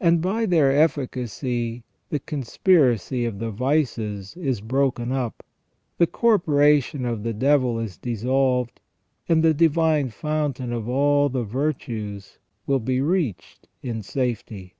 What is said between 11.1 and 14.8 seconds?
the virtues will be reached in safety.